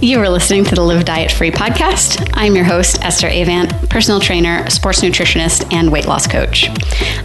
[0.00, 2.30] You are listening to the Live Diet Free podcast.
[2.34, 6.68] I'm your host, Esther Avant, personal trainer, sports nutritionist, and weight loss coach.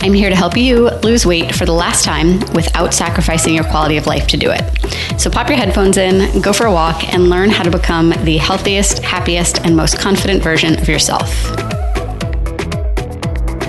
[0.02, 3.98] I'm here to help you lose weight for the last time without sacrificing your quality
[3.98, 5.22] of life to do it.
[5.22, 8.38] So pop your headphones in, go for a walk, and learn how to become the
[8.38, 11.32] healthiest, happiest, and most confident version of yourself.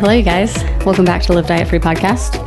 [0.01, 0.65] Hello, you guys.
[0.87, 2.41] Welcome back to Live Diet Free podcast.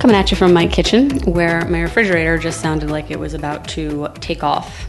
[0.00, 3.68] Coming at you from my kitchen, where my refrigerator just sounded like it was about
[3.68, 4.88] to take off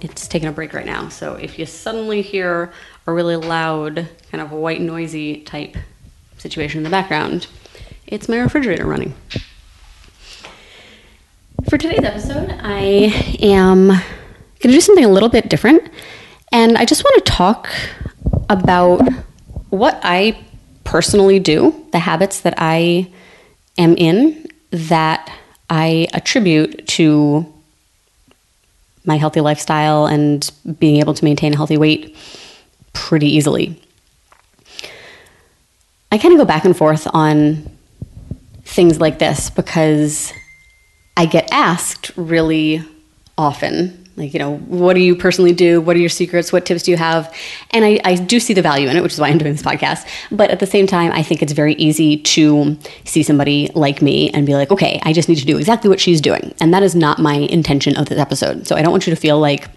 [0.00, 1.08] it's taking a break right now.
[1.08, 2.72] So if you suddenly hear
[3.06, 5.76] a really loud, kind of white noisy type
[6.38, 7.46] situation in the background,
[8.06, 9.14] it's my refrigerator running.
[11.68, 14.00] For today's episode, I am going
[14.60, 15.90] to do something a little bit different.
[16.52, 17.68] And I just want to talk
[18.48, 19.00] about
[19.70, 20.38] what I
[20.84, 23.10] personally do, the habits that I
[23.78, 25.32] am in that
[25.68, 27.52] I attribute to
[29.06, 32.16] my healthy lifestyle and being able to maintain a healthy weight
[32.92, 33.80] pretty easily.
[36.10, 37.70] I kind of go back and forth on
[38.64, 40.32] things like this because
[41.16, 42.82] I get asked really
[43.38, 45.80] often like you know what do you personally do?
[45.80, 46.52] What are your secrets?
[46.52, 47.34] What tips do you have?
[47.70, 49.62] And I, I, do see the value in it which is why i'm doing this
[49.62, 50.06] podcast.
[50.30, 54.30] But at the same time i think it's very easy to see somebody like me
[54.30, 56.54] and be like okay i just need to do exactly what she's doing.
[56.60, 58.66] And that is not my intention of this episode.
[58.66, 59.68] So i don't want you to feel like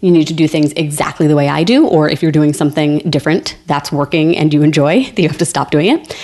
[0.00, 2.98] you need to do things exactly the way i do or if you're doing something
[3.10, 6.16] different that's working and you enjoy that you have to stop doing it.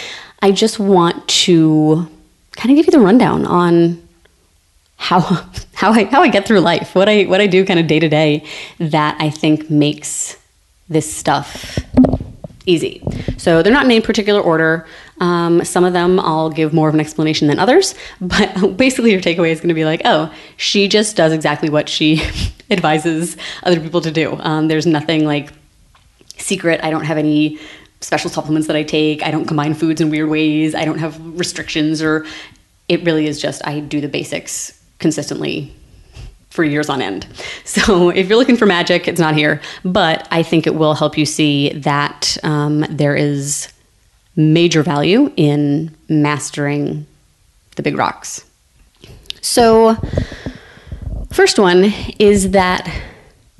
[0.43, 2.09] I just want to
[2.57, 4.02] kind of give you the rundown on
[5.03, 5.21] how
[5.75, 7.99] how I how I get through life, what I what I do kind of day
[7.99, 8.45] to day
[8.79, 10.39] that I think makes
[10.89, 11.81] this stuff
[12.67, 13.03] easy.
[13.37, 14.87] So they're not in any particular order.
[15.19, 19.21] Um, some of them I'll give more of an explanation than others, but basically your
[19.21, 22.23] takeaway is going to be like, oh, she just does exactly what she
[22.71, 24.37] advises other people to do.
[24.39, 25.53] Um, there's nothing like
[26.37, 26.81] secret.
[26.85, 27.59] I don't have any
[28.01, 29.25] special supplements that I take.
[29.25, 30.77] I don't combine foods in weird ways.
[30.77, 32.25] I don't have restrictions or
[32.89, 35.75] it really is just I do the basics consistently
[36.49, 37.27] for years on end.
[37.65, 39.61] So if you're looking for magic, it's not here.
[39.85, 43.73] But I think it will help you see that um, there is
[44.37, 47.07] major value in mastering
[47.77, 48.45] the big rocks.
[49.41, 49.97] So,
[51.33, 52.87] first one is that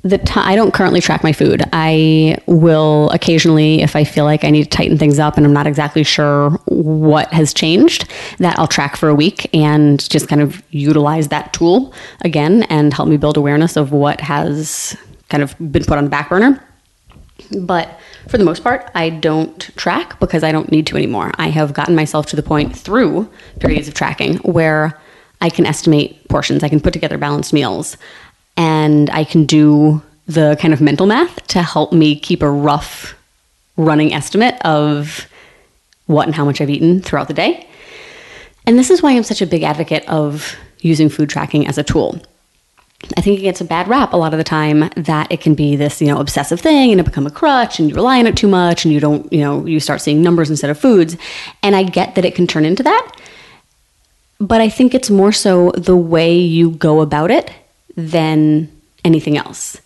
[0.03, 1.63] the I don't currently track my food.
[1.71, 5.53] I will occasionally, if I feel like I need to tighten things up and I'm
[5.53, 8.09] not exactly sure what has changed,
[8.39, 12.93] that I'll track for a week and just kind of utilize that tool again and
[12.93, 14.97] help me build awareness of what has
[15.29, 16.61] kind of been put on the back burner.
[17.61, 17.97] But
[18.27, 21.31] for the most part, I don't track because I don't need to anymore.
[21.35, 24.99] I have gotten myself to the point through periods of tracking where
[25.43, 27.97] I can estimate portions, I can put together balanced meals
[28.57, 33.15] and I can do the kind of mental math to help me keep a rough
[33.77, 35.27] running estimate of
[36.05, 37.67] what and how much I've eaten throughout the day.
[38.65, 41.83] And this is why I'm such a big advocate of using food tracking as a
[41.83, 42.21] tool.
[43.17, 45.55] I think it gets a bad rap a lot of the time that it can
[45.55, 48.27] be this, you know, obsessive thing and it become a crutch and you rely on
[48.27, 51.17] it too much and you don't, you know, you start seeing numbers instead of foods.
[51.61, 53.11] And I get that it can turn into that.
[54.39, 57.51] But I think it's more so the way you go about it
[57.95, 58.69] than
[59.03, 59.79] anything else.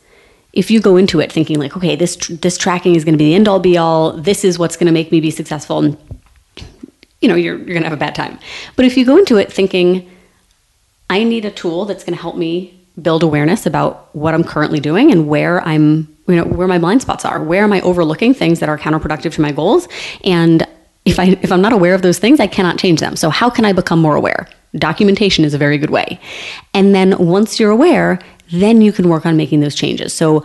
[0.54, 3.26] If you go into it thinking like, okay, this this tracking is going to be
[3.26, 5.98] the end all be all, this is what's going to make me be successful, and
[7.22, 8.40] you know, you're you're going to have a bad time.
[8.76, 10.10] But if you go into it thinking,
[11.10, 14.80] I need a tool that's going to help me build awareness about what I'm currently
[14.80, 17.42] doing and where I'm, you know, where my blind spots are.
[17.42, 19.88] Where am I overlooking things that are counterproductive to my goals?
[20.24, 20.68] And
[21.06, 23.16] if I if I'm not aware of those things, I cannot change them.
[23.16, 24.48] So how can I become more aware?
[24.78, 26.20] Documentation is a very good way.
[26.74, 28.20] And then once you're aware,
[28.52, 30.14] then you can work on making those changes.
[30.14, 30.44] So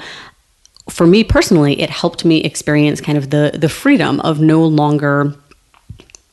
[0.91, 5.35] for me personally, it helped me experience kind of the the freedom of no longer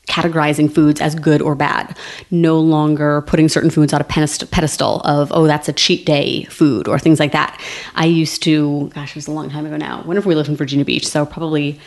[0.09, 1.95] categorizing foods as good or bad,
[2.31, 6.87] no longer putting certain foods on a pedestal of, oh, that's a cheat day food
[6.87, 7.59] or things like that.
[7.95, 10.55] I used to, gosh, it was a long time ago now, whenever we lived in
[10.55, 11.79] Virginia Beach, so probably,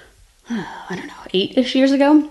[0.50, 2.28] I don't know, eight ish years ago,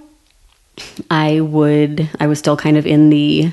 [1.10, 3.52] I would, I was still kind of in the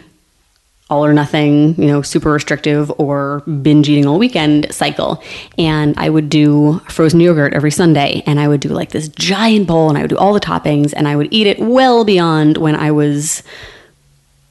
[0.90, 5.22] all or nothing, you know, super restrictive or binge eating all weekend cycle.
[5.58, 9.66] And I would do frozen yogurt every Sunday and I would do like this giant
[9.66, 12.56] bowl and I would do all the toppings and I would eat it well beyond
[12.56, 13.42] when I was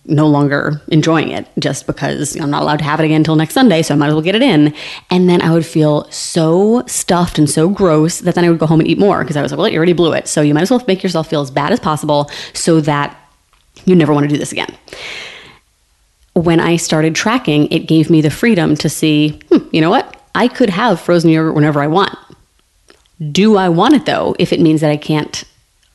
[0.07, 3.53] no longer enjoying it just because I'm not allowed to have it again until next
[3.53, 4.73] Sunday, so I might as well get it in.
[5.09, 8.65] And then I would feel so stuffed and so gross that then I would go
[8.65, 10.27] home and eat more because I was like, well, you already blew it.
[10.27, 13.17] So you might as well make yourself feel as bad as possible so that
[13.85, 14.75] you never want to do this again.
[16.33, 20.21] when I started tracking, it gave me the freedom to see, hmm, you know what?
[20.35, 22.15] I could have frozen yogurt whenever I want.
[23.31, 25.43] Do I want it though, if it means that I can't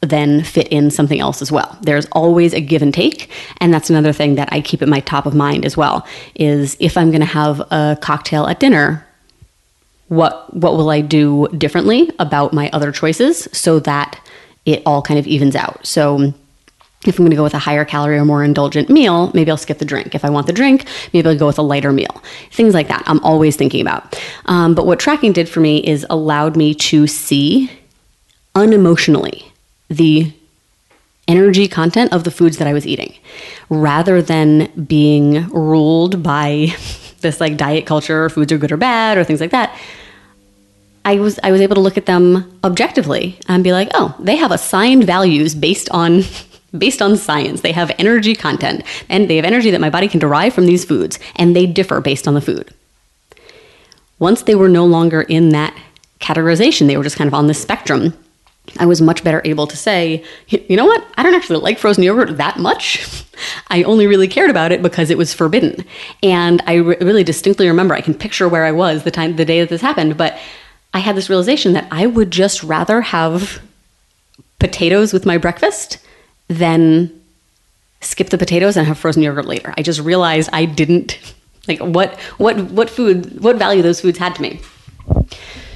[0.02, 1.78] then fit in something else as well?
[1.80, 3.30] There's always a give and take.
[3.60, 6.76] And that's another thing that I keep at my top of mind as well is
[6.80, 9.06] if I'm going to have a cocktail at dinner,
[10.08, 14.20] what what will I do differently about my other choices so that
[14.66, 15.86] it all kind of evens out.
[15.86, 16.34] So
[17.06, 19.56] if I'm going to go with a higher calorie or more indulgent meal, maybe I'll
[19.56, 20.14] skip the drink.
[20.14, 22.22] If I want the drink, maybe I'll go with a lighter meal.
[22.52, 23.02] Things like that.
[23.06, 24.20] I'm always thinking about.
[24.46, 27.70] Um, but what tracking did for me is allowed me to see
[28.54, 29.51] unemotionally
[29.96, 30.32] the
[31.28, 33.14] energy content of the foods that I was eating
[33.68, 36.74] rather than being ruled by
[37.20, 39.76] this like diet culture, foods are good or bad, or things like that.
[41.04, 44.36] I was I was able to look at them objectively and be like, oh, they
[44.36, 46.22] have assigned values based on
[46.78, 47.60] based on science.
[47.60, 50.84] They have energy content and they have energy that my body can derive from these
[50.84, 52.72] foods, and they differ based on the food.
[54.18, 55.76] Once they were no longer in that
[56.20, 58.16] categorization, they were just kind of on the spectrum.
[58.78, 61.04] I was much better able to say, you know what?
[61.16, 63.24] I don't actually like frozen yogurt that much.
[63.68, 65.84] I only really cared about it because it was forbidden.
[66.22, 69.44] And I re- really distinctly remember, I can picture where I was the time, the
[69.44, 70.38] day that this happened, but
[70.94, 73.60] I had this realization that I would just rather have
[74.58, 75.98] potatoes with my breakfast
[76.48, 77.10] than
[78.00, 79.74] skip the potatoes and have frozen yogurt later.
[79.76, 81.18] I just realized I didn't
[81.68, 84.60] like what what what food what value those foods had to me.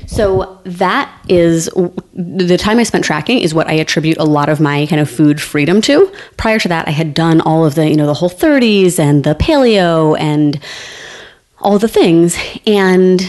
[0.07, 1.69] So that is
[2.15, 5.11] the time I spent tracking is what I attribute a lot of my kind of
[5.11, 6.13] food freedom to.
[6.37, 9.35] Prior to that, I had done all of the, you know, the Whole30s and the
[9.35, 10.61] paleo and
[11.61, 13.21] all the things and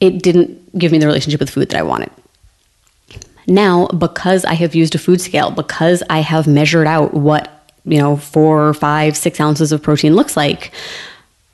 [0.00, 2.10] it didn't give me the relationship with food that I wanted.
[3.46, 7.98] Now, because I have used a food scale, because I have measured out what, you
[7.98, 10.72] know, four, five, six ounces of protein looks like,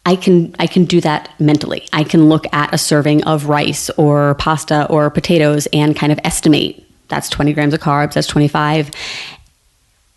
[0.06, 1.86] I can I can do that mentally.
[1.92, 6.18] I can look at a serving of rice or pasta or potatoes and kind of
[6.24, 8.90] estimate that's 20 grams of carbs, that's 25.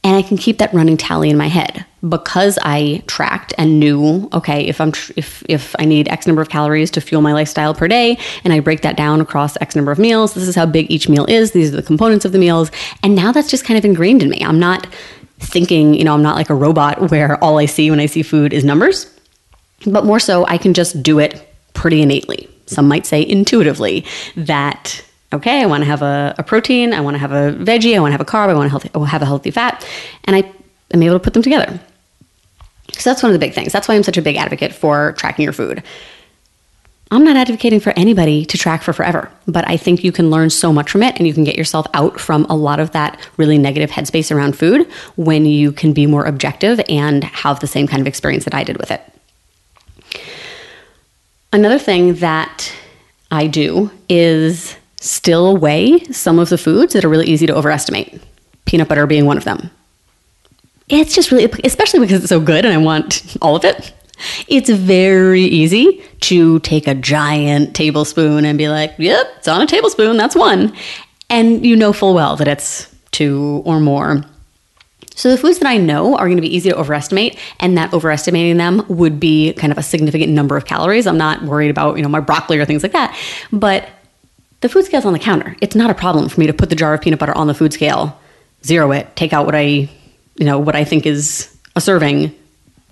[0.06, 4.30] And I can keep that running tally in my head because I tracked and knew,
[4.34, 7.32] okay, if I'm tr- if if I need X number of calories to fuel my
[7.32, 10.56] lifestyle per day, and I break that down across X number of meals, this is
[10.56, 11.52] how big each meal is.
[11.52, 12.70] These are the components of the meals,
[13.02, 14.44] and now that's just kind of ingrained in me.
[14.44, 14.88] I'm not
[15.40, 18.24] thinking, you know, I'm not like a robot where all I see when I see
[18.24, 19.10] food is numbers,
[19.86, 22.50] but more so, I can just do it pretty innately.
[22.66, 25.04] Some might say intuitively that
[25.34, 28.00] okay, I want to have a, a protein, I want to have a veggie, I
[28.00, 29.86] want to have a carb, I want to oh, have a healthy fat,
[30.26, 30.52] and I
[30.94, 31.80] am able to put them together.
[32.94, 33.74] So that's one of the big things.
[33.74, 35.82] That's why I'm such a big advocate for tracking your food.
[37.12, 40.50] I'm not advocating for anybody to track for forever, but I think you can learn
[40.50, 43.20] so much from it and you can get yourself out from a lot of that
[43.38, 47.88] really negative headspace around food when you can be more objective and have the same
[47.88, 49.02] kind of experience that I did with it.
[51.54, 52.74] Another thing that
[53.30, 58.20] I do is still weigh some of the foods that are really easy to overestimate,
[58.66, 59.70] peanut butter being one of them.
[60.90, 63.94] It's just really, especially because it's so good and I want all of it.
[64.48, 69.68] It's very easy to take a giant tablespoon and be like, yep, it's on a
[69.68, 70.74] tablespoon, that's one.
[71.30, 74.24] And you know full well that it's two or more.
[75.16, 77.94] So the foods that I know are going to be easy to overestimate, and that
[77.94, 81.08] overestimating them would be kind of a significant number of calories.
[81.08, 83.18] I'm not worried about, you know, my broccoli or things like that.
[83.52, 83.90] But
[84.62, 85.56] the food scale's on the counter.
[85.62, 87.54] It's not a problem for me to put the jar of peanut butter on the
[87.54, 88.20] food scale,
[88.64, 89.66] zero it, take out what I,
[90.36, 92.34] you know, what I think is a serving,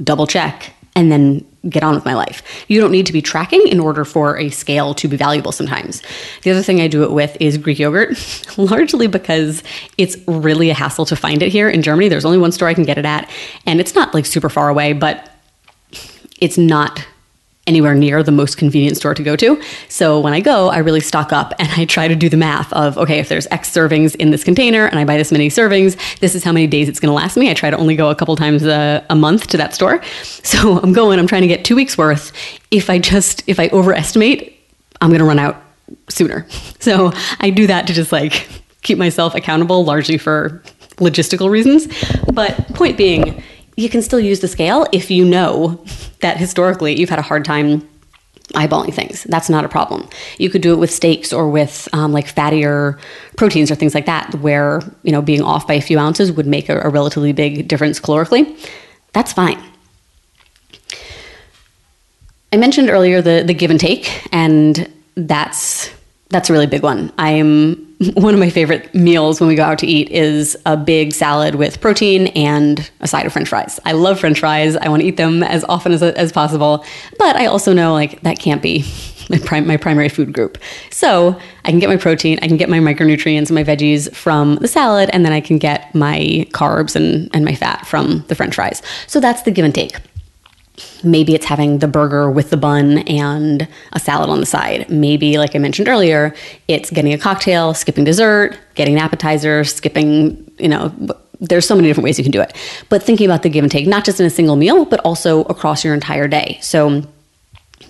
[0.04, 2.42] double check, and then get on with my life.
[2.68, 6.02] You don't need to be tracking in order for a scale to be valuable sometimes.
[6.42, 8.18] The other thing I do it with is Greek yogurt,
[8.58, 9.64] largely because
[9.98, 12.10] it's really a hassle to find it here in Germany.
[12.10, 13.30] There's only one store I can get it at,
[13.66, 15.30] and it's not like super far away, but
[16.40, 17.06] it's not
[17.68, 19.62] anywhere near the most convenient store to go to.
[19.88, 22.72] So when I go, I really stock up and I try to do the math
[22.74, 25.98] of okay, if there's X servings in this container and I buy this many servings,
[26.20, 27.50] this is how many days it's going to last me.
[27.50, 30.02] I try to only go a couple times a, a month to that store.
[30.24, 32.32] So I'm going, I'm trying to get two weeks worth.
[32.72, 34.58] If I just, if I overestimate,
[35.02, 35.62] I'm going to run out
[36.10, 36.48] sooner.
[36.82, 38.50] So I do that to just like
[38.82, 40.64] keep myself accountable largely for
[40.98, 41.88] logistical reasons.
[42.34, 43.44] But point being,
[43.82, 45.84] you can still use the scale if you know
[46.22, 47.88] that historically you've had a hard time
[48.54, 49.24] eyeballing things.
[49.24, 50.08] That's not a problem.
[50.38, 53.00] You could do it with steaks or with um, like fattier
[53.38, 56.48] proteins or things like that, where you know being off by a few ounces would
[56.48, 58.58] make a, a relatively big difference calorically.
[59.14, 59.62] That's fine.
[62.54, 65.90] I mentioned earlier the the give and take, and that's
[66.30, 67.12] that's a really big one.
[67.18, 71.14] I'm one of my favorite meals when we go out to eat is a big
[71.14, 73.80] salad with protein and a side of french fries.
[73.86, 74.76] I love french fries.
[74.76, 76.84] I want to eat them as often as, as possible,
[77.20, 78.86] but I also know like that can't be
[79.30, 80.58] my, prim- my primary food group.
[80.90, 84.56] So I can get my protein, I can get my micronutrients and my veggies from
[84.56, 88.36] the salad, and then I can get my carbs and, and my fat from the
[88.36, 88.82] french fries.
[89.06, 89.96] So that's the give and take.
[91.04, 94.90] Maybe it's having the burger with the bun and a salad on the side.
[94.90, 96.36] Maybe, like I mentioned earlier,
[96.68, 100.94] it's getting a cocktail, skipping dessert, getting an appetizer, skipping, you know,
[101.42, 102.56] there's so many different ways you can do it.
[102.90, 105.42] But thinking about the give and take, not just in a single meal, but also
[105.44, 106.60] across your entire day.
[106.62, 107.04] So,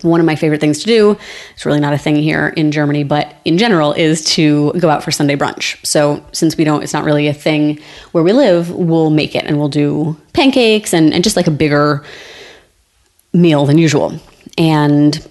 [0.00, 1.16] one of my favorite things to do,
[1.54, 5.04] it's really not a thing here in Germany, but in general, is to go out
[5.04, 5.84] for Sunday brunch.
[5.86, 7.78] So, since we don't, it's not really a thing
[8.12, 11.52] where we live, we'll make it and we'll do pancakes and, and just like a
[11.52, 12.04] bigger,
[13.32, 14.18] meal than usual.
[14.58, 15.26] And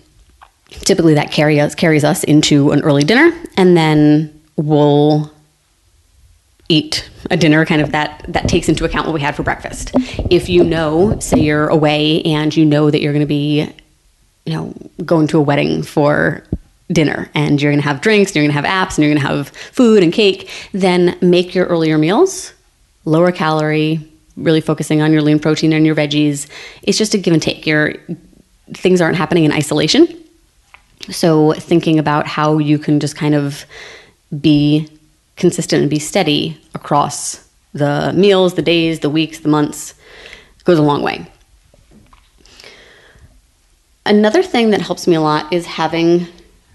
[0.69, 5.31] typically that carry us, carries us into an early dinner, and then we'll
[6.69, 9.91] eat a dinner kind of that that takes into account what we had for breakfast.
[10.29, 13.69] If you know, say you're away and you know that you're going to be,
[14.45, 16.43] you know, going to a wedding for
[16.91, 19.13] dinner and you're going to have drinks, and you're going to have apps, and you're
[19.13, 22.53] going to have food and cake, then make your earlier meals
[23.05, 26.47] lower calorie, really focusing on your lean protein and your veggies.
[26.83, 27.65] It's just a give and take.
[27.65, 27.93] Your
[28.73, 30.07] things aren't happening in isolation.
[31.09, 33.65] So thinking about how you can just kind of
[34.39, 34.87] be
[35.35, 39.95] consistent and be steady across the meals, the days, the weeks, the months
[40.63, 41.25] goes a long way.
[44.05, 46.27] Another thing that helps me a lot is having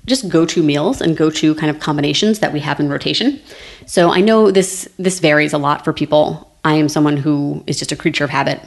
[0.07, 3.41] just go-to meals and go-to kind of combinations that we have in rotation.
[3.87, 6.51] So I know this this varies a lot for people.
[6.66, 8.61] I am someone who is just a creature of habit.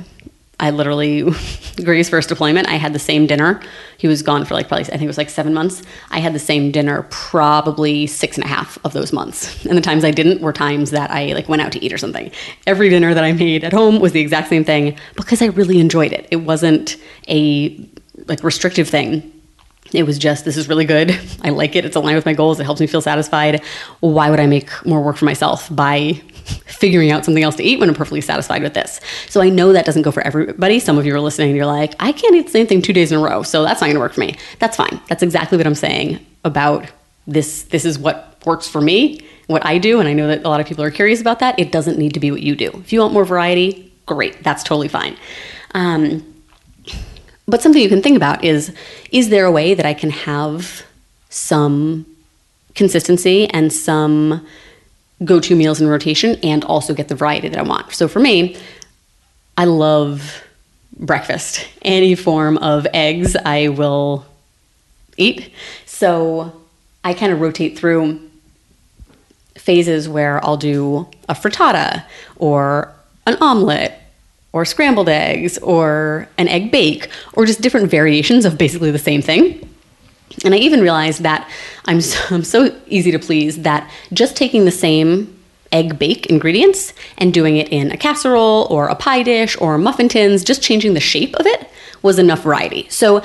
[0.58, 1.30] I literally,
[1.84, 3.62] Gray's first deployment, I had the same dinner.
[3.98, 5.82] He was gone for like probably, I think it was like seven months.
[6.10, 9.66] I had the same dinner probably six and a half of those months.
[9.70, 11.98] And the times I didn't were times that I like went out to eat or
[11.98, 12.32] something.
[12.66, 15.82] Every dinner that I made at home was the exact same thing because I really
[15.82, 16.26] enjoyed it.
[16.32, 16.96] It wasn't
[17.28, 17.86] a
[18.28, 19.30] like restrictive thing.
[19.92, 21.20] It was just, this is really good.
[21.44, 21.84] I like it.
[21.84, 22.62] It's aligned with my goals.
[22.62, 23.62] It helps me feel satisfied.
[24.00, 26.22] Why would I make more work for myself by
[26.66, 29.00] figuring out something else to eat when I'm perfectly satisfied with this.
[29.28, 30.80] So I know that doesn't go for everybody.
[30.80, 32.94] Some of you are listening and you're like, I can't eat the same thing two
[32.94, 34.36] days in a row, so that's not gonna work for me.
[34.60, 35.00] That's fine.
[35.08, 36.86] That's exactly what I'm saying about
[37.28, 37.64] this.
[37.64, 40.62] This is what works for me, what I do, and I know that a lot
[40.62, 41.60] of people are curious about that.
[41.60, 42.70] It doesn't need to be what you do.
[42.76, 44.44] If you want more variety, great.
[44.44, 45.18] That's totally fine.
[45.74, 46.26] Um,
[47.48, 48.74] but something you can think about is
[49.12, 50.84] is there a way that I can have
[51.30, 52.06] some
[52.76, 54.46] consistency and some
[55.24, 57.92] go to meals in rotation and also get the variety that I want.
[57.94, 58.58] So for me,
[59.58, 60.44] I love
[60.98, 61.68] breakfast.
[61.82, 64.26] Any form of eggs, I will
[65.18, 65.52] eat.
[65.86, 66.54] So
[67.04, 68.30] I kind of rotate through
[69.56, 72.06] phases where I'll do a frittata
[72.38, 72.94] or
[73.28, 73.94] an omelet
[74.52, 79.22] or scrambled eggs or an egg bake or just different variations of basically the same
[79.22, 79.69] thing.
[80.46, 81.50] And I even realized that
[81.86, 85.36] I'm so, I'm so easy to please that just taking the same
[85.72, 90.10] egg bake ingredients and doing it in a casserole or a pie dish or muffin
[90.10, 91.70] tins, just changing the shape of it
[92.02, 92.88] was enough variety.
[92.90, 93.22] So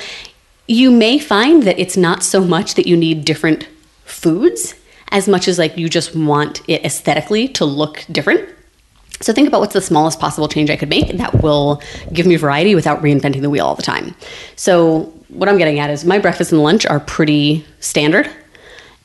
[0.66, 3.68] you may find that it's not so much that you need different
[4.04, 4.75] foods
[5.11, 8.49] as much as like you just want it aesthetically to look different.
[9.20, 11.80] So think about what's the smallest possible change I could make that will
[12.12, 14.14] give me variety without reinventing the wheel all the time.
[14.56, 18.30] So what I'm getting at is my breakfast and lunch are pretty standard.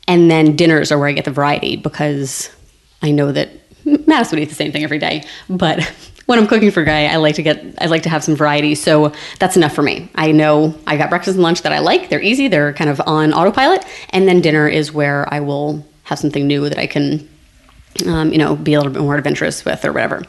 [0.07, 2.49] And then dinners are where I get the variety because
[3.01, 3.49] I know that
[3.85, 5.23] Mattis would eat the same thing every day.
[5.49, 5.83] But
[6.25, 8.75] when I'm cooking for Guy, I like to get I like to have some variety.
[8.75, 10.09] So that's enough for me.
[10.15, 12.09] I know I got breakfast and lunch that I like.
[12.09, 13.85] They're easy, they're kind of on autopilot.
[14.09, 17.29] And then dinner is where I will have something new that I can
[18.05, 20.23] um, you know, be a little bit more adventurous with or whatever.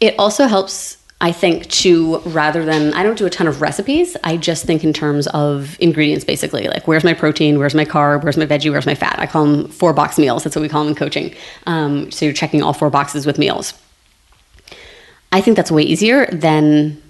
[0.00, 4.14] It also helps I think to rather than I don't do a ton of recipes.
[4.24, 6.68] I just think in terms of ingredients, basically.
[6.68, 9.18] Like where's my protein, where's my carb, where's my veggie, where's my fat.
[9.18, 10.44] I call them four box meals.
[10.44, 11.34] That's what we call them in coaching.
[11.66, 13.72] Um, so you're checking all four boxes with meals.
[15.32, 17.00] I think that's way easier than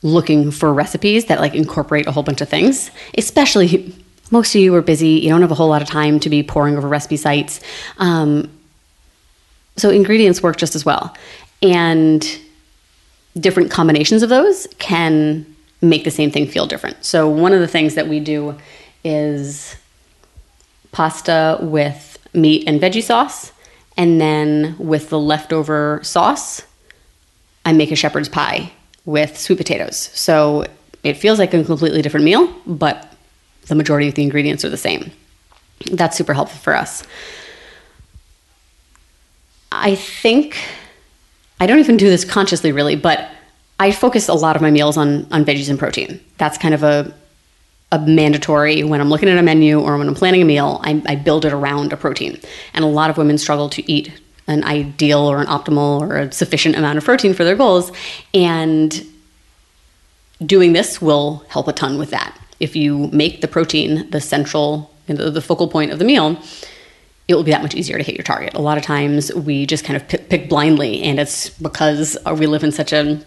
[0.00, 2.90] looking for recipes that like incorporate a whole bunch of things.
[3.18, 3.94] Especially
[4.30, 5.10] most of you are busy.
[5.10, 7.60] You don't have a whole lot of time to be poring over recipe sites.
[7.98, 8.50] Um,
[9.76, 11.14] so ingredients work just as well.
[11.60, 12.26] And
[13.38, 15.46] different combinations of those can
[15.82, 17.04] make the same thing feel different.
[17.04, 18.56] So, one of the things that we do
[19.04, 19.76] is
[20.92, 23.52] pasta with meat and veggie sauce,
[23.96, 26.62] and then with the leftover sauce,
[27.64, 28.72] I make a shepherd's pie
[29.04, 29.96] with sweet potatoes.
[30.14, 30.66] So,
[31.02, 33.12] it feels like a completely different meal, but
[33.66, 35.12] the majority of the ingredients are the same.
[35.92, 37.04] that's super helpful for us.
[39.70, 40.56] I think
[41.60, 43.30] I don't even do this consciously really, but
[43.78, 46.20] I focus a lot of my meals on on veggies and protein.
[46.38, 47.14] That's kind of a
[47.92, 51.00] a mandatory when I'm looking at a menu or when I'm planning a meal, I,
[51.06, 52.40] I build it around a protein.
[52.74, 54.12] And a lot of women struggle to eat
[54.48, 57.92] an ideal or an optimal or a sufficient amount of protein for their goals.
[58.34, 59.04] And
[60.44, 62.36] doing this will help a ton with that.
[62.58, 66.40] If you make the protein the central, the focal point of the meal,
[67.28, 68.54] it will be that much easier to hit your target.
[68.54, 72.46] A lot of times we just kind of pick, pick blindly, and it's because we
[72.46, 73.20] live in such a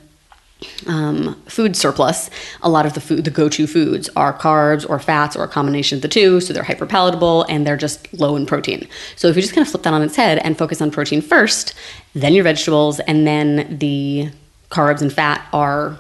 [0.88, 2.30] um, food surplus.
[2.62, 5.98] A lot of the food, the go-to foods, are carbs or fats or a combination
[5.98, 8.88] of the two, so they're hyper palatable and they're just low in protein.
[9.16, 11.22] So if you just kind of flip that on its head and focus on protein
[11.22, 11.74] first,
[12.14, 14.32] then your vegetables, and then the
[14.70, 15.98] carbs and fat are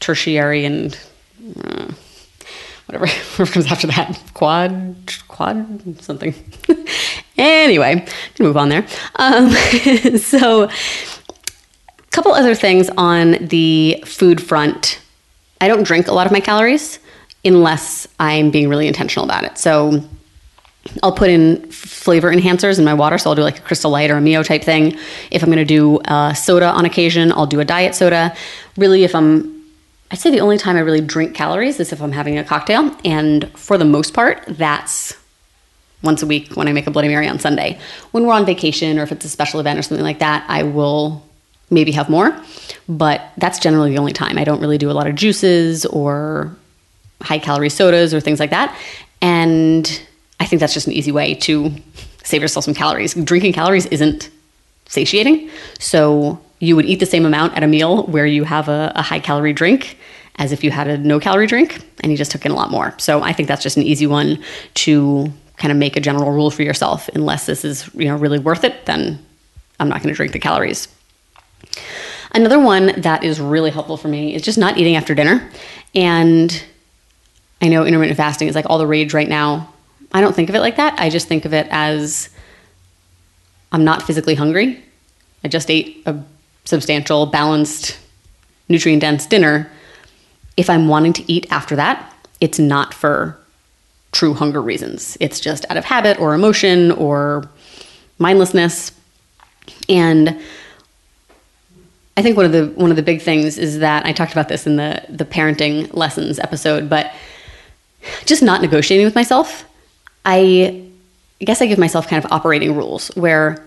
[0.00, 0.98] tertiary and
[1.64, 1.88] uh,
[2.92, 3.06] whatever,
[3.36, 4.20] whatever comes after that.
[4.34, 4.96] Quad,
[5.28, 6.34] quad, something.
[7.38, 8.06] anyway,
[8.38, 8.86] move on there.
[9.16, 9.50] Um,
[10.18, 10.70] so, a
[12.10, 15.00] couple other things on the food front.
[15.60, 16.98] I don't drink a lot of my calories
[17.44, 19.58] unless I'm being really intentional about it.
[19.58, 20.02] So,
[21.04, 23.16] I'll put in flavor enhancers in my water.
[23.16, 24.98] So I'll do like a crystal light or a Mio type thing.
[25.30, 28.34] If I'm going to do a soda on occasion, I'll do a diet soda.
[28.76, 29.51] Really, if I'm
[30.12, 32.94] I'd say the only time I really drink calories is if I'm having a cocktail.
[33.02, 35.16] And for the most part, that's
[36.02, 37.80] once a week when I make a Bloody Mary on Sunday.
[38.10, 40.64] When we're on vacation or if it's a special event or something like that, I
[40.64, 41.26] will
[41.70, 42.38] maybe have more.
[42.90, 44.36] But that's generally the only time.
[44.36, 46.54] I don't really do a lot of juices or
[47.22, 48.76] high calorie sodas or things like that.
[49.22, 50.02] And
[50.40, 51.72] I think that's just an easy way to
[52.22, 53.14] save yourself some calories.
[53.14, 54.28] Drinking calories isn't
[54.88, 55.48] satiating.
[55.78, 59.02] So you would eat the same amount at a meal where you have a, a
[59.02, 59.98] high calorie drink
[60.36, 62.70] as if you had a no calorie drink and you just took in a lot
[62.70, 62.94] more.
[62.98, 64.40] So I think that's just an easy one
[64.74, 67.08] to kind of make a general rule for yourself.
[67.14, 69.18] Unless this is you know really worth it, then
[69.80, 70.86] I'm not going to drink the calories.
[72.32, 75.50] Another one that is really helpful for me is just not eating after dinner.
[75.96, 76.62] And
[77.60, 79.74] I know intermittent fasting is like all the rage right now.
[80.12, 80.94] I don't think of it like that.
[81.00, 82.30] I just think of it as
[83.72, 84.80] I'm not physically hungry.
[85.42, 86.22] I just ate a
[86.64, 87.98] substantial, balanced,
[88.68, 89.70] nutrient dense dinner,
[90.56, 93.38] if I'm wanting to eat after that, it's not for
[94.12, 95.16] true hunger reasons.
[95.20, 97.48] It's just out of habit or emotion or
[98.18, 98.92] mindlessness.
[99.88, 100.40] And
[102.16, 104.48] I think one of the one of the big things is that I talked about
[104.48, 107.12] this in the the parenting lessons episode, but
[108.26, 109.64] just not negotiating with myself.
[110.24, 110.84] I,
[111.40, 113.64] I guess I give myself kind of operating rules where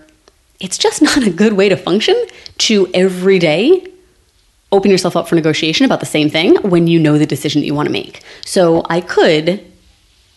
[0.60, 2.16] it's just not a good way to function
[2.58, 3.86] to every day
[4.72, 7.66] open yourself up for negotiation about the same thing when you know the decision that
[7.66, 8.22] you want to make.
[8.44, 9.64] So I could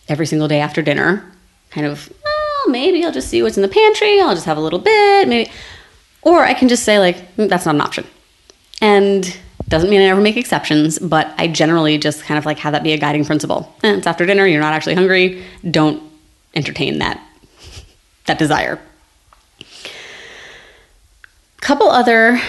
[0.08, 1.30] every single day after dinner
[1.70, 4.60] kind of, oh, maybe I'll just see what's in the pantry, I'll just have a
[4.60, 5.50] little bit, maybe
[6.22, 8.06] or I can just say like mm, that's not an option.
[8.80, 9.36] And
[9.68, 12.82] doesn't mean I never make exceptions, but I generally just kind of like have that
[12.82, 13.72] be a guiding principle.
[13.84, 16.02] Eh, it's after dinner, you're not actually hungry, don't
[16.54, 17.20] entertain that
[18.26, 18.80] that desire
[21.60, 22.40] couple other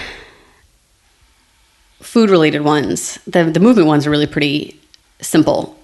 [2.00, 3.20] food related ones.
[3.28, 4.80] The, the movement ones are really pretty
[5.20, 5.78] simple,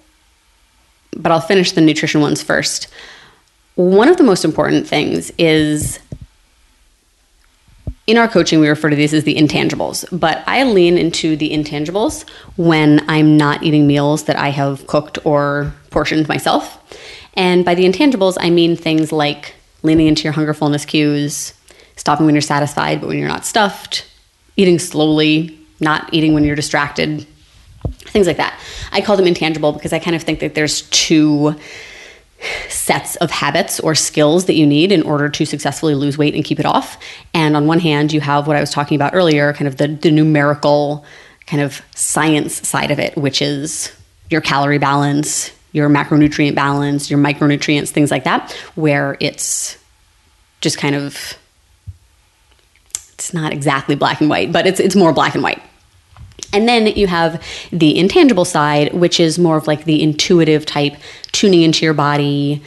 [1.16, 2.88] but I'll finish the nutrition ones first.
[3.76, 6.00] One of the most important things is
[8.08, 11.52] in our coaching, we refer to these as the intangibles, but I lean into the
[11.52, 16.82] intangibles when I'm not eating meals that I have cooked or portioned myself.
[17.34, 21.54] And by the intangibles, I mean things like leaning into your hunger fullness cues,
[21.98, 24.08] stopping when you're satisfied, but when you're not stuffed,
[24.56, 27.28] eating slowly, not eating when you're distracted,
[28.06, 28.60] things like that.
[28.92, 31.56] I call them intangible because I kind of think that there's two
[32.70, 36.46] sets of habits or skills that you need in order to successfully lose weight and
[36.46, 36.98] keep it off.
[37.34, 39.88] And on one hand, you have what I was talking about earlier, kind of the,
[39.88, 41.04] the numerical
[41.48, 43.92] kind of science side of it, which is
[44.30, 49.78] your calorie balance, your macronutrient balance, your micronutrients, things like that, where it's
[50.62, 51.38] just kind of
[53.18, 55.62] it's not exactly black and white, but it's it's more black and white.
[56.54, 60.96] And then you have the intangible side, which is more of like the intuitive type,
[61.32, 62.62] tuning into your body,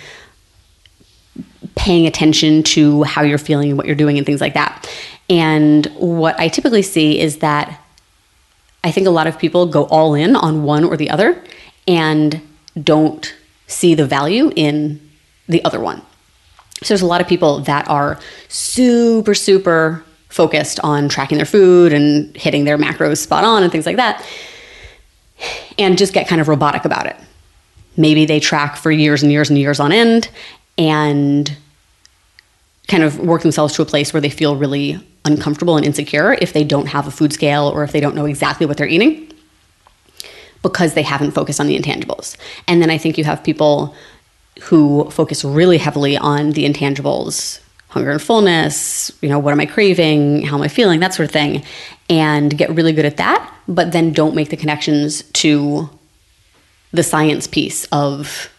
[1.77, 4.91] paying attention to how you're feeling and what you're doing and things like that.
[5.29, 7.81] And what I typically see is that
[8.83, 11.43] I think a lot of people go all in on one or the other
[11.87, 12.43] and
[12.83, 13.33] don't
[13.69, 15.01] see the value in
[15.49, 16.03] the other one.
[16.83, 21.93] So there's a lot of people that are super, super focused on tracking their food
[21.93, 24.25] and hitting their macros spot on and things like that,
[25.79, 27.17] and just get kind of robotic about it.
[27.97, 30.31] maybe they track for years and years and years on end
[30.79, 31.57] and
[32.89, 36.53] kind of work themselves to a place where they feel really uncomfortable and insecure if
[36.53, 39.31] they don't have a food scale or if they don't know exactly what they're eating
[40.63, 42.37] because they haven't focused on the intangibles.
[42.67, 43.95] And then I think you have people
[44.63, 47.61] who focus really heavily on the intangibles
[47.91, 51.29] hunger and fullness, you know, what am I craving, how am I feeling, that sort
[51.29, 51.65] of thing,
[52.09, 55.91] and get really good at that, but then don't make the connections to
[56.93, 58.51] the science piece of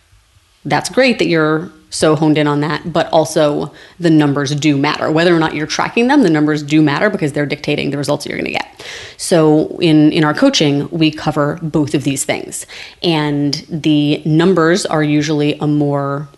[0.64, 5.12] that's great that you're so honed in on that, but also the numbers do matter.
[5.12, 8.26] Whether or not you're tracking them, the numbers do matter because they're dictating the results
[8.26, 8.86] you're going to get.
[9.18, 12.66] So in in our coaching, we cover both of these things.
[13.04, 16.30] And the numbers are usually a more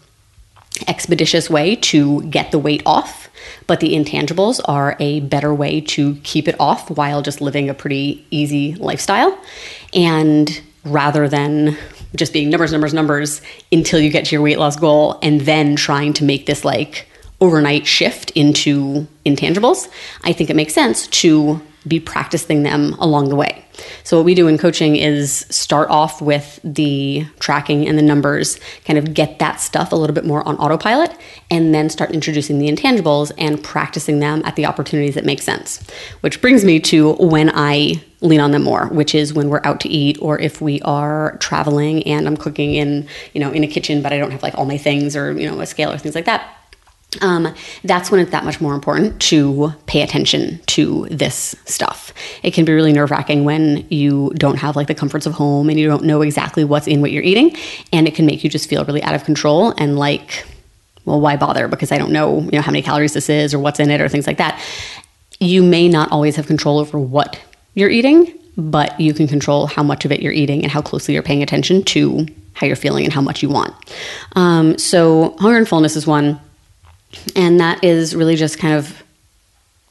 [0.88, 3.30] expeditious way to get the weight off,
[3.68, 7.74] but the intangibles are a better way to keep it off while just living a
[7.74, 9.38] pretty easy lifestyle.
[9.94, 11.78] And rather than
[12.16, 15.76] just being numbers, numbers, numbers until you get to your weight loss goal and then
[15.76, 17.08] trying to make this like
[17.42, 19.90] overnight shift into intangibles,
[20.24, 23.66] I think it makes sense to be practicing them along the way.
[24.04, 28.60] So, what we do in coaching is start off with the tracking and the numbers,
[28.86, 31.16] kind of get that stuff a little bit more on autopilot,
[31.50, 35.84] and then start introducing the intangibles and practicing them at the opportunities that make sense.
[36.22, 39.80] Which brings me to when I lean on them more, which is when we're out
[39.82, 43.68] to eat or if we are traveling and I'm cooking in, you know, in a
[43.68, 45.98] kitchen, but I don't have like all my things or, you know, a scale or
[45.98, 46.63] things like that
[47.22, 52.14] um, that's when it's that much more important to pay attention to this stuff.
[52.42, 55.70] It can be really nerve wracking when you don't have like the comforts of home
[55.70, 57.56] and you don't know exactly what's in what you're eating.
[57.92, 60.46] And it can make you just feel really out of control and like,
[61.06, 61.68] well, why bother?
[61.68, 64.02] Because I don't know, you know, how many calories this is or what's in it
[64.02, 64.62] or things like that.
[65.40, 67.40] You may not always have control over what
[67.74, 71.14] you're eating, but you can control how much of it you're eating and how closely
[71.14, 73.74] you're paying attention to how you're feeling and how much you want.
[74.36, 76.40] Um, so, hunger and fullness is one
[77.36, 79.04] and that is really just kind of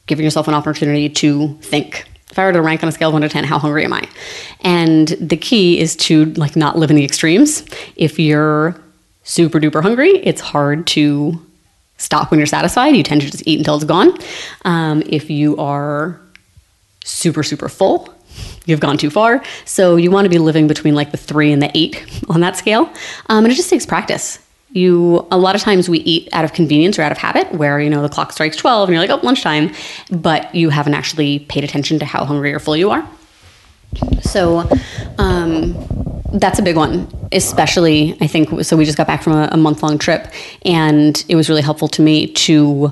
[0.07, 2.05] giving yourself an opportunity to think.
[2.31, 3.93] If I were to rank on a scale of one to 10, how hungry am
[3.93, 4.07] I?
[4.61, 7.63] And the key is to like not live in the extremes.
[7.95, 8.75] If you're
[9.23, 11.39] super duper hungry, it's hard to
[11.97, 12.95] stop when you're satisfied.
[12.95, 14.17] You tend to just eat until it's gone.
[14.65, 16.19] Um, if you are
[17.05, 18.13] super, super full,
[18.65, 19.43] you've gone too far.
[19.65, 22.57] So you want to be living between like the three and the eight on that
[22.57, 22.91] scale.
[23.29, 24.42] Um, and it just takes practice
[24.73, 27.79] you a lot of times we eat out of convenience or out of habit where
[27.79, 29.71] you know the clock strikes 12 and you're like oh lunchtime
[30.11, 33.07] but you haven't actually paid attention to how hungry or full you are.
[34.21, 34.67] So
[35.19, 35.75] um,
[36.33, 39.57] that's a big one especially i think so we just got back from a, a
[39.57, 40.31] month long trip
[40.65, 42.91] and it was really helpful to me to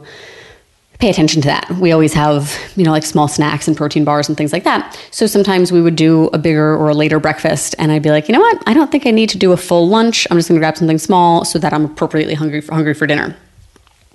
[1.02, 1.68] pay attention to that.
[1.72, 4.98] We always have, you know, like small snacks and protein bars and things like that.
[5.10, 8.28] So sometimes we would do a bigger or a later breakfast and I'd be like,
[8.30, 8.62] you know what?
[8.68, 10.28] I don't think I need to do a full lunch.
[10.30, 13.08] I'm just going to grab something small so that I'm appropriately hungry for, hungry for
[13.08, 13.36] dinner.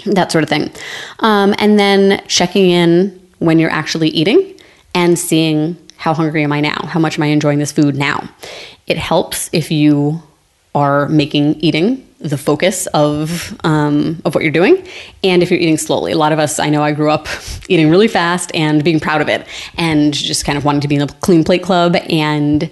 [0.05, 0.71] That sort of thing.
[1.19, 4.55] Um, and then checking in when you're actually eating
[4.95, 6.87] and seeing how hungry am I now?
[6.87, 8.29] How much am I enjoying this food now?
[8.87, 10.23] It helps if you
[10.73, 14.87] are making eating the focus of um, of what you're doing,
[15.25, 16.13] and if you're eating slowly.
[16.13, 17.29] A lot of us, I know, I grew up
[17.69, 20.97] eating really fast and being proud of it, and just kind of wanting to be
[20.97, 22.71] in the clean plate club, and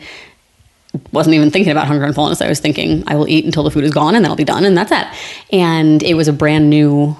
[1.12, 2.40] wasn't even thinking about hunger and fullness.
[2.40, 4.44] I was thinking I will eat until the food is gone, and then I'll be
[4.44, 5.06] done, and that's it.
[5.52, 7.16] And it was a brand new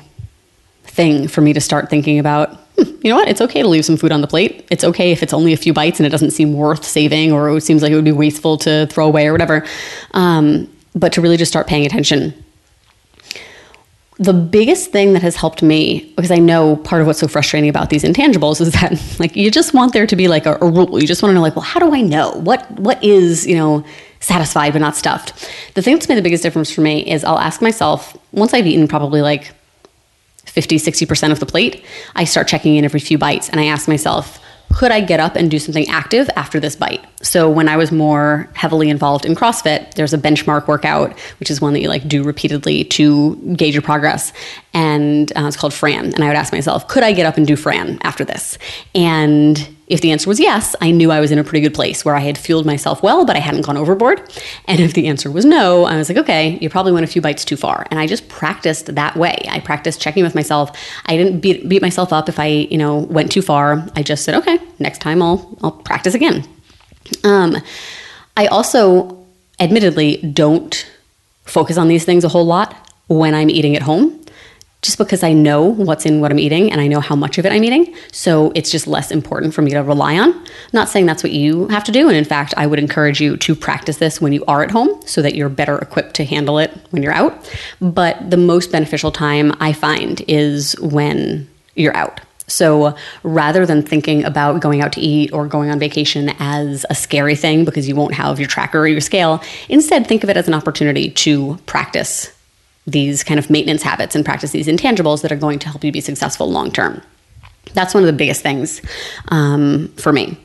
[0.85, 2.61] thing for me to start thinking about.
[2.79, 3.29] Hmm, you know what?
[3.29, 4.67] It's okay to leave some food on the plate.
[4.71, 7.57] It's okay if it's only a few bites and it doesn't seem worth saving, or
[7.57, 9.65] it seems like it would be wasteful to throw away or whatever.
[10.13, 12.33] Um, but to really just start paying attention.
[14.19, 17.69] The biggest thing that has helped me, because I know part of what's so frustrating
[17.69, 20.71] about these intangibles is that like you just want there to be like a, a
[20.71, 21.01] rule.
[21.01, 23.57] You just want to know like, well, how do I know what what is you
[23.57, 23.85] know
[24.21, 25.51] satisfied but not stuffed?
[25.75, 28.67] The thing that's made the biggest difference for me is I'll ask myself once I've
[28.69, 29.53] eaten probably like
[30.47, 33.89] 50, 60% of the plate, I start checking in every few bites and I ask
[33.89, 34.39] myself,
[34.75, 37.05] could I get up and do something active after this bite?
[37.23, 41.61] So when I was more heavily involved in CrossFit, there's a benchmark workout, which is
[41.61, 44.33] one that you like do repeatedly to gauge your progress.
[44.73, 46.13] And uh, it's called Fran.
[46.13, 48.59] And I would ask myself, could I get up and do Fran after this?
[48.95, 52.05] And if the answer was yes, I knew I was in a pretty good place
[52.05, 54.21] where I had fueled myself well, but I hadn't gone overboard.
[54.67, 57.21] And if the answer was no, I was like, okay, you probably went a few
[57.21, 57.87] bites too far.
[57.91, 59.37] And I just practiced that way.
[59.49, 60.71] I practiced checking with myself.
[61.07, 63.87] I didn't beat, beat myself up if I, you know, went too far.
[63.95, 66.49] I just said, okay, next time I'll I'll practice again.
[67.23, 67.57] Um,
[68.37, 69.25] I also,
[69.61, 70.91] admittedly, don't
[71.45, 72.75] focus on these things a whole lot
[73.09, 74.24] when I'm eating at home
[74.85, 77.47] just because I know what's in what I'm eating and I know how much of
[77.47, 77.95] it I'm eating.
[78.13, 80.35] So it's just less important for me to rely on.
[80.35, 80.45] I'm
[80.75, 82.07] not saying that's what you have to do.
[82.09, 85.01] And in fact, I would encourage you to practice this when you are at home
[85.07, 87.51] so that you're better equipped to handle it when you're out.
[87.81, 92.21] But the most beneficial time I find is when you're out.
[92.47, 96.95] So rather than thinking about going out to eat or going on vacation as a
[96.95, 100.37] scary thing because you won't have your tracker or your scale, instead think of it
[100.37, 102.34] as an opportunity to practice
[102.87, 105.93] these kind of maintenance habits and practice these intangibles that are going to help you
[105.93, 107.01] be successful long term.
[107.73, 108.81] That's one of the biggest things
[109.29, 110.39] um, for me.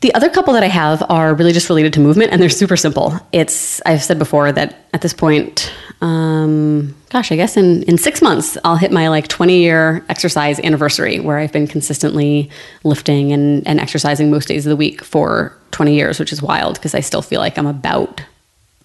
[0.00, 2.76] The other couple that I have are really just related to movement and they're super
[2.76, 3.18] simple.
[3.32, 8.22] It's, I've said before that at this point, um, gosh, I guess in, in six
[8.22, 12.48] months, I'll hit my like 20 year exercise anniversary where I've been consistently
[12.84, 16.74] lifting and, and exercising most days of the week for 20 years, which is wild
[16.74, 18.22] because I still feel like I'm about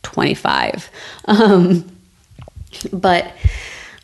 [0.01, 0.89] 25.
[1.25, 1.92] Um,
[2.91, 3.31] but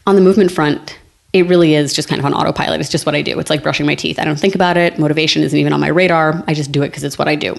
[0.05, 0.97] on the movement front,
[1.31, 2.79] it really is just kind of on autopilot.
[2.79, 3.39] It's just what I do.
[3.39, 4.17] It's like brushing my teeth.
[4.17, 4.97] I don't think about it.
[4.97, 6.43] Motivation isn't even on my radar.
[6.47, 7.55] I just do it because it's what I do.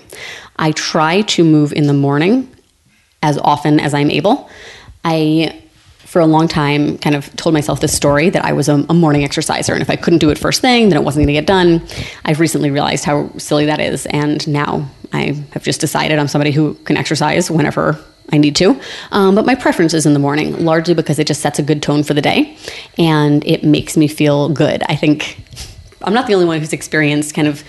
[0.57, 2.51] I try to move in the morning
[3.23, 4.51] as often as I'm able.
[5.05, 5.63] I,
[5.99, 8.95] for a long time, kind of told myself this story that I was a, a
[8.95, 9.73] morning exerciser.
[9.73, 11.87] And if I couldn't do it first thing, then it wasn't going to get done.
[12.25, 14.07] I've recently realized how silly that is.
[14.07, 18.81] And now I have just decided I'm somebody who can exercise whenever I need to.
[19.11, 21.83] Um, but my preference is in the morning, largely because it just sets a good
[21.83, 22.57] tone for the day
[22.97, 24.83] and it makes me feel good.
[24.89, 25.41] I think
[26.03, 27.65] I'm not the only one who's experienced kind of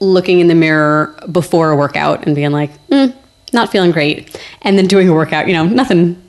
[0.00, 3.14] looking in the mirror before a workout and being like, mm,
[3.52, 4.40] not feeling great.
[4.62, 6.20] And then doing a workout, you know, nothing.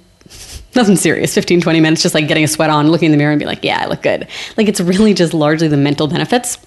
[0.75, 3.31] Nothing serious, 15, 20 minutes, just like getting a sweat on, looking in the mirror
[3.31, 4.27] and be like, yeah, I look good.
[4.57, 6.57] Like it's really just largely the mental benefits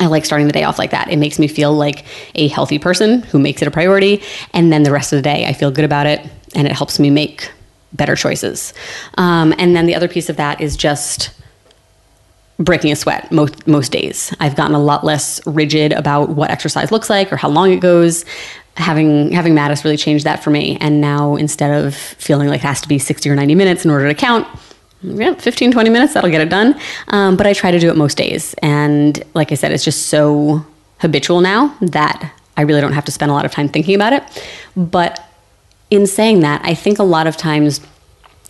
[0.00, 1.10] I like starting the day off like that.
[1.10, 4.22] It makes me feel like a healthy person who makes it a priority.
[4.52, 6.98] And then the rest of the day, I feel good about it and it helps
[6.98, 7.50] me make
[7.92, 8.74] better choices.
[9.16, 11.30] Um, and then the other piece of that is just
[12.58, 14.34] breaking a sweat most, most days.
[14.40, 17.80] I've gotten a lot less rigid about what exercise looks like or how long it
[17.80, 18.24] goes.
[18.76, 20.76] Having having Mattis really changed that for me.
[20.80, 23.90] And now instead of feeling like it has to be 60 or 90 minutes in
[23.90, 24.46] order to count,
[25.06, 26.78] yeah, 15, 20 minutes, that'll get it done.
[27.08, 28.54] Um, but I try to do it most days.
[28.62, 30.64] And like I said, it's just so
[30.98, 34.12] habitual now that I really don't have to spend a lot of time thinking about
[34.12, 34.22] it.
[34.76, 35.22] But
[35.90, 37.80] in saying that, I think a lot of times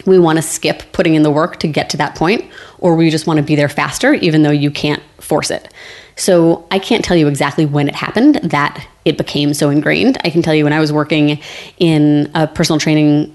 [0.06, 2.44] we want to skip putting in the work to get to that point,
[2.78, 5.72] or we just want to be there faster, even though you can't force it.
[6.16, 10.18] So I can't tell you exactly when it happened that it became so ingrained.
[10.24, 11.40] I can tell you when I was working
[11.78, 13.34] in a personal training,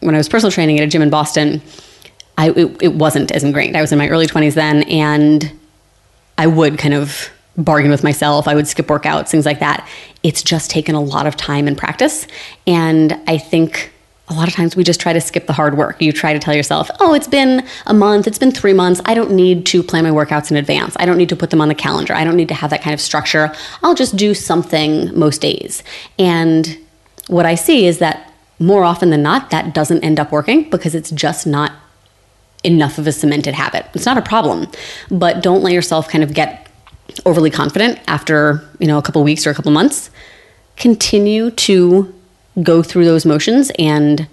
[0.00, 1.62] when I was personal training at a gym in Boston,
[2.38, 3.76] I it, it wasn't as ingrained.
[3.76, 5.52] I was in my early 20s then, and
[6.38, 8.48] I would kind of bargain with myself.
[8.48, 9.86] I would skip workouts, things like that.
[10.22, 12.26] It's just taken a lot of time and practice.
[12.66, 13.92] And I think
[14.28, 16.00] a lot of times we just try to skip the hard work.
[16.00, 19.00] You try to tell yourself, oh, it's been a month, it's been three months.
[19.06, 20.96] I don't need to plan my workouts in advance.
[21.00, 22.14] I don't need to put them on the calendar.
[22.14, 23.52] I don't need to have that kind of structure.
[23.82, 25.82] I'll just do something most days.
[26.18, 26.78] And
[27.26, 30.94] what I see is that more often than not, that doesn't end up working because
[30.94, 31.72] it's just not
[32.68, 33.86] enough of a cemented habit.
[33.94, 34.68] It's not a problem,
[35.10, 36.68] but don't let yourself kind of get
[37.24, 40.10] overly confident after, you know, a couple weeks or a couple months.
[40.76, 42.14] Continue to
[42.62, 44.28] go through those motions and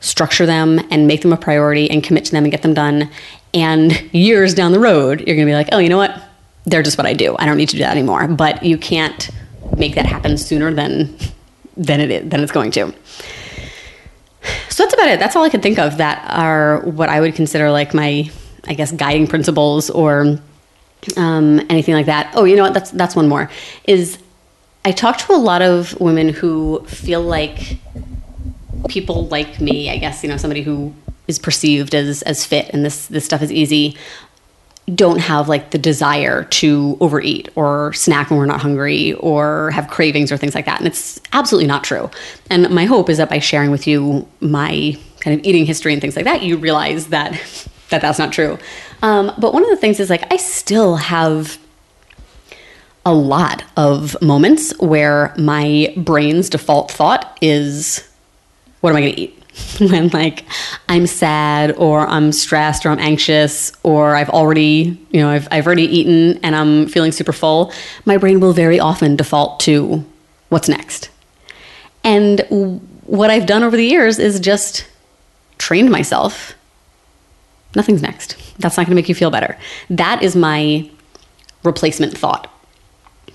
[0.00, 3.10] structure them and make them a priority and commit to them and get them done.
[3.52, 6.22] And years down the road, you're going to be like, "Oh, you know what?
[6.66, 7.34] They're just what I do.
[7.38, 9.28] I don't need to do that anymore." But you can't
[9.76, 11.16] make that happen sooner than
[11.76, 12.92] than it is, than it's going to.
[14.68, 15.18] So that's about it.
[15.18, 18.30] That's all I could think of that are what I would consider like my,
[18.64, 20.38] I guess, guiding principles or
[21.16, 22.32] um, anything like that.
[22.34, 22.74] Oh, you know what?
[22.74, 23.50] That's that's one more.
[23.84, 24.18] Is
[24.84, 27.78] I talk to a lot of women who feel like
[28.88, 29.90] people like me.
[29.90, 30.94] I guess you know somebody who
[31.26, 33.96] is perceived as as fit and this this stuff is easy
[34.94, 39.88] don't have like the desire to overeat or snack when we're not hungry or have
[39.88, 40.78] cravings or things like that.
[40.78, 42.08] And it's absolutely not true.
[42.50, 46.00] And my hope is that by sharing with you my kind of eating history and
[46.00, 47.32] things like that, you realize that
[47.90, 48.58] that that's not true.
[49.02, 51.58] Um, but one of the things is like I still have
[53.04, 58.06] a lot of moments where my brain's default thought is,
[58.80, 59.42] what am I going to eat?
[59.78, 60.44] when like
[60.88, 65.66] I'm sad or I'm stressed or I'm anxious or I've already, you know, I've, I've
[65.66, 67.72] already eaten and I'm feeling super full,
[68.04, 70.04] my brain will very often default to
[70.48, 71.10] what's next.
[72.04, 72.40] And
[73.04, 74.86] what I've done over the years is just
[75.58, 76.54] trained myself.
[77.74, 78.36] Nothing's next.
[78.58, 79.58] That's not going to make you feel better.
[79.90, 80.88] That is my
[81.62, 82.52] replacement thought.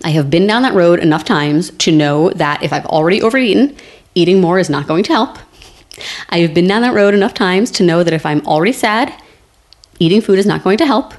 [0.03, 3.75] I have been down that road enough times to know that if I've already overeaten,
[4.15, 5.37] eating more is not going to help
[6.29, 9.13] I've been down that road enough times to know that if I'm already sad,
[9.99, 11.13] eating food is not going to help.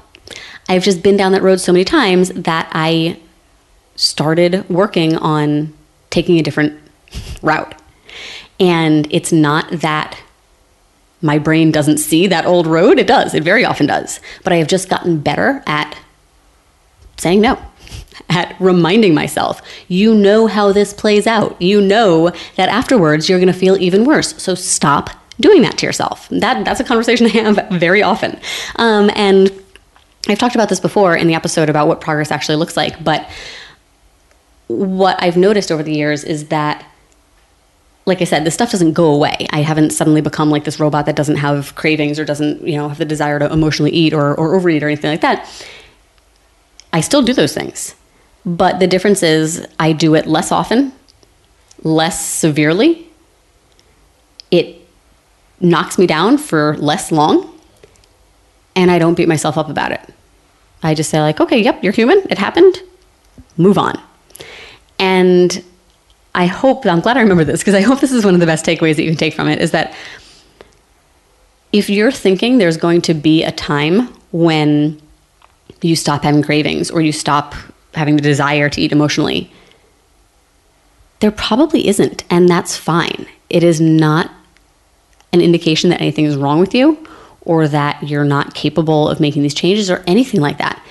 [0.67, 3.19] I've just been down that road so many times that I
[3.95, 5.73] started working on
[6.09, 6.79] taking a different
[7.41, 7.75] route.
[8.59, 10.17] And it's not that
[11.21, 12.99] my brain doesn't see that old road.
[12.99, 14.19] It does, it very often does.
[14.43, 15.97] But I have just gotten better at
[17.17, 17.57] saying no,
[18.29, 21.61] at reminding myself, you know how this plays out.
[21.61, 24.41] You know that afterwards you're going to feel even worse.
[24.41, 26.27] So stop doing that to yourself.
[26.29, 28.39] That, that's a conversation I have very often.
[28.77, 29.51] Um, and
[30.27, 33.03] I've talked about this before in the episode about what progress actually looks like.
[33.03, 33.29] But
[34.67, 36.85] what I've noticed over the years is that
[38.05, 39.47] like I said, this stuff doesn't go away.
[39.51, 42.89] I haven't suddenly become like this robot that doesn't have cravings or doesn't, you know,
[42.89, 45.49] have the desire to emotionally eat or, or overeat or anything like that.
[46.91, 47.95] I still do those things.
[48.45, 50.91] But the difference is I do it less often,
[51.81, 53.07] less severely.
[54.51, 54.85] It
[55.59, 57.49] knocks me down for less long,
[58.75, 60.13] and I don't beat myself up about it.
[60.81, 62.21] I just say, like, okay, yep, you're human.
[62.29, 62.81] It happened.
[63.55, 63.99] Move on.
[64.99, 65.63] And
[66.35, 68.45] I hope, I'm glad I remember this because I hope this is one of the
[68.45, 69.95] best takeaways that you can take from it is that
[71.71, 75.01] if you're thinking there's going to be a time when
[75.81, 77.55] you stop having cravings or you stop
[77.93, 79.51] having the desire to eat emotionally,
[81.19, 82.23] there probably isn't.
[82.29, 83.25] And that's fine.
[83.49, 84.31] It is not
[85.31, 87.07] an indication that anything is wrong with you
[87.41, 90.81] or that you're not capable of making these changes or anything like that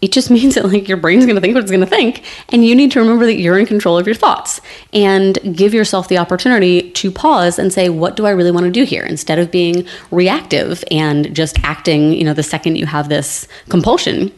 [0.00, 2.24] it just means that like your brain's going to think what it's going to think
[2.50, 4.60] and you need to remember that you're in control of your thoughts
[4.92, 8.70] and give yourself the opportunity to pause and say what do i really want to
[8.70, 13.08] do here instead of being reactive and just acting you know the second you have
[13.08, 14.32] this compulsion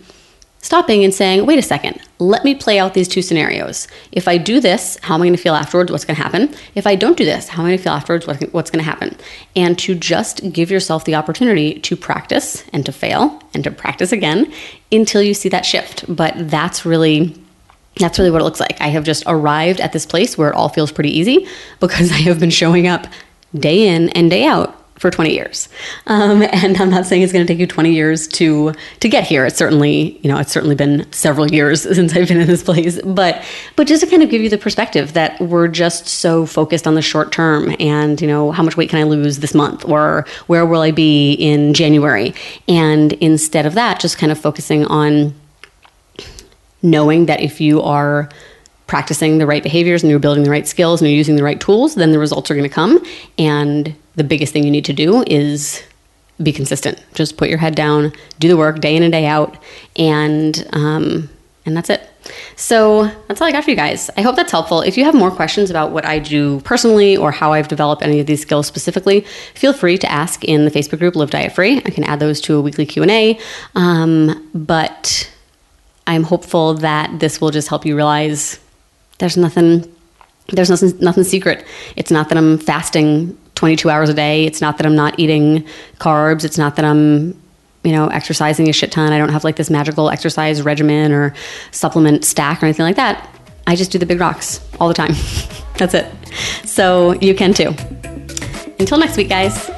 [0.63, 3.89] stopping and saying, wait a second, let me play out these two scenarios.
[4.13, 5.91] If I do this, how am I going to feel afterwards?
[5.91, 6.55] What's going to happen?
[6.75, 8.27] If I don't do this, how am I going to feel afterwards?
[8.27, 9.17] What's going to happen?
[9.55, 14.13] And to just give yourself the opportunity to practice and to fail and to practice
[14.13, 14.53] again
[14.91, 16.05] until you see that shift.
[16.09, 17.37] But that's really.
[17.97, 18.81] That's really what it looks like.
[18.81, 21.47] I have just arrived at this place where it all feels pretty easy
[21.79, 23.07] because I have been showing up
[23.55, 25.69] day in and day out for 20 years.
[26.07, 29.25] Um, and I'm not saying it's going to take you 20 years to to get
[29.25, 29.45] here.
[29.45, 33.03] It's certainly, you know, it's certainly been several years since I've been in this place,
[33.03, 33.45] but
[33.77, 36.95] but just to kind of give you the perspective that we're just so focused on
[36.95, 40.25] the short term and, you know, how much weight can I lose this month or
[40.47, 42.33] where will I be in January?
[42.69, 45.35] And instead of that, just kind of focusing on
[46.81, 48.29] knowing that if you are
[48.87, 51.61] practicing the right behaviors and you're building the right skills and you're using the right
[51.61, 53.05] tools, then the results are going to come
[53.39, 55.83] and the biggest thing you need to do is
[56.43, 57.03] be consistent.
[57.15, 59.57] Just put your head down, do the work day in and day out,
[59.97, 61.29] and um,
[61.65, 62.09] and that's it.
[62.57, 64.11] So that's all I got for you guys.
[64.17, 64.81] I hope that's helpful.
[64.81, 68.21] If you have more questions about what I do personally or how I've developed any
[68.21, 69.21] of these skills specifically,
[69.55, 71.79] feel free to ask in the Facebook group Live Diet Free.
[71.79, 73.39] I can add those to a weekly Q and A.
[73.75, 75.31] Um, but
[76.07, 78.59] I'm hopeful that this will just help you realize
[79.19, 79.92] there's nothing
[80.49, 81.65] there's nothing nothing secret.
[81.97, 84.45] It's not that I'm fasting 22 hours a day.
[84.45, 85.67] It's not that I'm not eating
[85.99, 86.45] carbs.
[86.45, 87.41] It's not that I'm,
[87.85, 89.13] you know, exercising a shit ton.
[89.13, 91.35] I don't have like this magical exercise regimen or
[91.71, 93.29] supplement stack or anything like that.
[93.67, 95.13] I just do the big rocks all the time.
[95.79, 96.13] That's it.
[96.65, 97.75] So you can too.
[98.79, 99.71] Until next week, guys.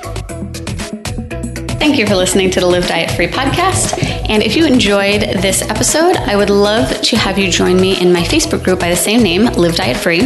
[1.85, 4.03] Thank you for listening to the Live Diet Free podcast.
[4.31, 8.11] And if you enjoyed this episode, I would love to have you join me in
[8.11, 10.23] my Facebook group by the same name, Live Diet Free.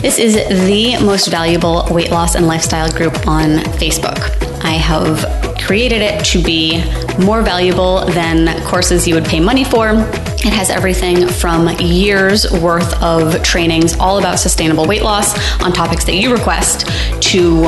[0.00, 4.18] This is the most valuable weight loss and lifestyle group on Facebook.
[4.64, 6.78] I have created it to be
[7.18, 9.90] more valuable than courses you would pay money for.
[9.90, 16.04] It has everything from years worth of trainings all about sustainable weight loss on topics
[16.04, 16.86] that you request
[17.32, 17.62] to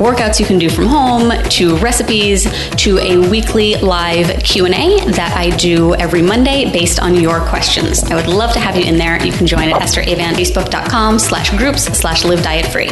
[0.00, 2.44] workouts you can do from home to recipes
[2.76, 8.02] to a weekly live q&a that i do every monday based on your questions.
[8.04, 9.24] I would love to have you in there.
[9.24, 12.88] You can join at estheravant facebook.com slash groups slash live diet free